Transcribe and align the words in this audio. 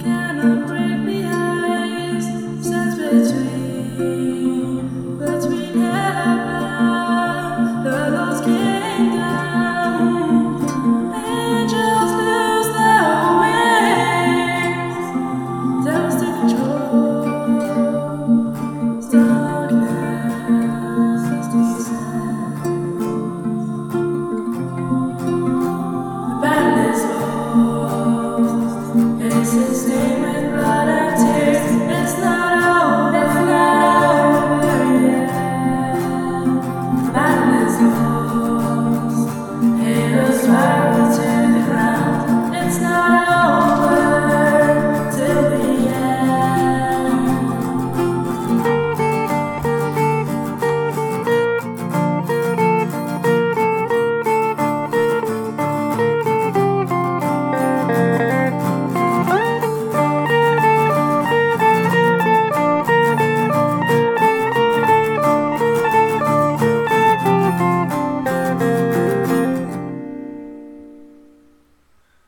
Can 0.00 0.40
I 0.40 0.66
break 0.66 1.06
the 1.06 1.24
ice? 1.26 2.26
Sense 2.66 2.96
between 2.96 3.41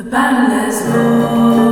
The 0.00 0.08
banner's 0.08 0.80
gone. 0.80 1.69